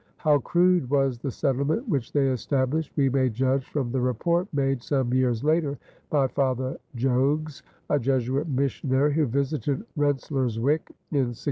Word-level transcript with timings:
How 0.17 0.39
crude 0.39 0.89
was 0.89 1.19
the 1.19 1.29
settlement 1.29 1.87
which 1.87 2.11
they 2.11 2.27
established 2.29 2.91
we 2.95 3.07
may 3.07 3.29
judge 3.29 3.65
from 3.69 3.91
the 3.91 4.01
report 4.01 4.47
made 4.51 4.81
some 4.81 5.13
years 5.13 5.43
later 5.43 5.77
by 6.09 6.25
Father 6.25 6.79
Jogues, 6.95 7.61
a 7.87 7.99
Jesuit 7.99 8.49
missionary, 8.49 9.13
who 9.13 9.27
visited 9.27 9.85
Rensselaerswyck 9.95 10.89
in 11.11 11.37
1643. 11.37 11.37